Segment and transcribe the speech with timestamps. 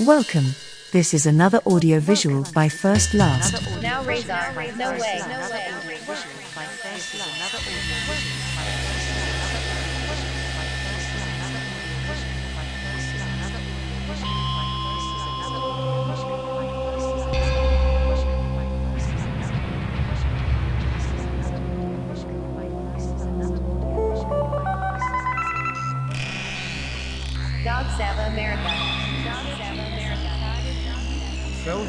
[0.00, 0.54] Welcome.
[0.92, 3.64] This is another audio visual by First Last.
[3.80, 5.22] Now Razor, no way.
[27.64, 28.56] Dog Sava America.
[28.66, 28.95] Dog Sava
[31.68, 31.84] O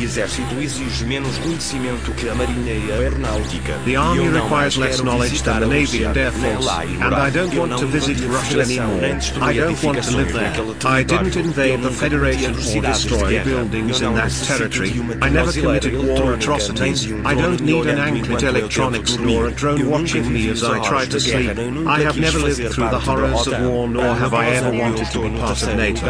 [0.00, 3.76] exército exige menos conhecimento que a marinha e a aeronáutica.
[3.84, 7.76] The army requires less knowledge than the navy and air force, and I don't want
[7.76, 9.00] to visit Russia anymore.
[9.40, 10.52] I don't want to live there.
[10.84, 14.92] I didn't invade the Federation or destroy buildings in that territory.
[15.20, 17.10] I never committed war atrocities.
[17.10, 20.30] um I don't need an olhando anklet enquanto eu tento electronics nor a drone watching
[20.30, 21.50] me as I try to sleep.
[21.86, 25.20] I have never lived through the horrors of war, nor have I ever wanted to
[25.20, 26.06] be part of NATO.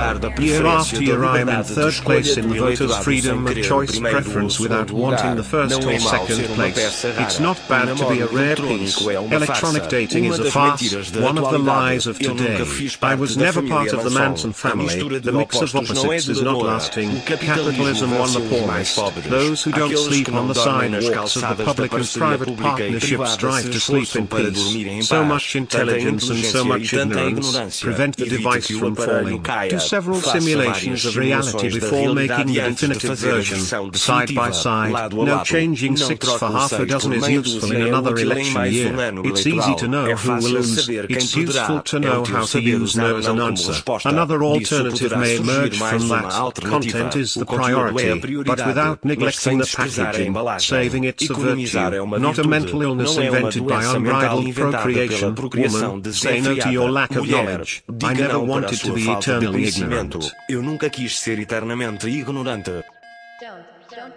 [0.51, 4.59] Year after year, I am in third place in the voters' freedom of choice preference
[4.59, 7.05] without wanting the first or second place.
[7.05, 9.01] It's not bad to be a rare piece.
[9.01, 12.59] Electronic dating is a farce, one of the lies of today.
[13.03, 14.53] I was never part of the Manson.
[14.53, 15.21] Family.
[15.21, 17.21] The mix of opostos não é opposites is not lasting.
[17.23, 19.31] Capitalism won the poorest.
[19.31, 23.81] Those who don't sleep on the sidewalks of the public and private partnerships strive to
[23.81, 25.07] sleep in peace.
[25.07, 29.43] So much intelligence and so much ignorance prevent the device from falling.
[29.43, 33.59] Do several simulations of reality before making the definitive version.
[33.95, 38.73] Side by side, no changing six for half a dozen is useful in another election
[38.73, 38.95] year.
[39.25, 40.89] It's easy to know who will lose.
[40.89, 43.75] It's useful to know how to use no as an answer.
[44.05, 46.55] Another alternative may emerge from that.
[46.61, 51.35] Content is the conteúdo é a priority, but without neglecting the packaging, saving it's a
[51.35, 55.35] virtue, not a mental illness Não é uma invented by unbridled procreation.
[55.35, 57.83] Woman, say no to your lack of knowledge.
[58.03, 60.30] I never não para a wanted to be eternally ignorant.
[60.49, 62.85] Eu nunca quis ser eternamente ignorante.
[63.41, 63.65] Don't.
[63.91, 64.15] Don't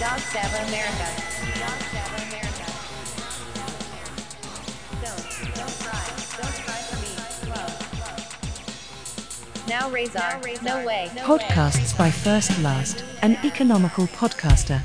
[0.00, 1.06] Dog Sava America.
[1.60, 2.66] Dog Sava America.
[5.00, 5.26] Don't.
[5.54, 6.06] Don't cry.
[6.40, 7.12] Don't cry for me.
[7.48, 7.74] Love.
[9.68, 10.40] Now Razor.
[10.64, 11.10] No way.
[11.18, 14.82] Podcasts by First Last, an economical podcaster.